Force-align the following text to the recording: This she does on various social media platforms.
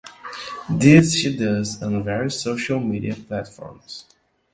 This 0.67 1.13
she 1.15 1.37
does 1.37 1.83
on 1.83 2.01
various 2.03 2.41
social 2.41 2.79
media 2.79 3.13
platforms. 3.13 4.05